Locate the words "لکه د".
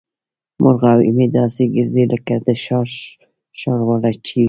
2.13-2.47